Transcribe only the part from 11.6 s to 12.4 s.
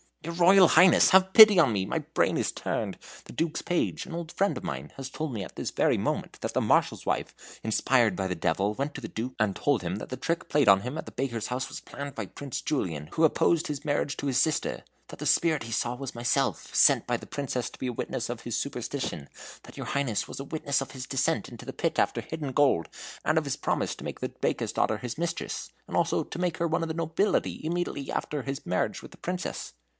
was planned by